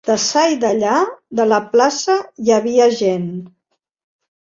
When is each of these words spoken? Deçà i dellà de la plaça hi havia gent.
Deçà 0.09 0.45
i 0.53 0.55
dellà 0.63 0.95
de 1.41 1.47
la 1.51 1.61
plaça 1.75 2.17
hi 2.47 2.57
havia 2.59 2.91
gent. 3.05 3.33